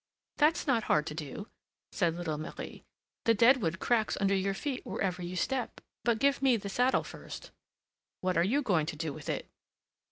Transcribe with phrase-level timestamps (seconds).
[0.37, 1.47] "That's not hard to do,"
[1.91, 2.83] said little Marie;
[3.25, 7.03] "the dead wood cracks under your feet wherever you step; but give me the saddle
[7.03, 7.51] first."
[8.21, 9.47] "What are you going to do with it?"